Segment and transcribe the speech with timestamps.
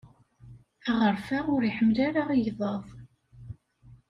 [0.89, 2.83] Aɣref-a ur iḥemmel ara igḍaḍ.